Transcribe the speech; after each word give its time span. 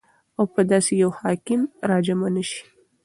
او 0.37 0.43
په 0.53 0.61
داسي 0.71 0.93
يو 1.03 1.11
حاكم 1.19 1.61
راجمع 1.89 2.27
نسي 2.35 2.61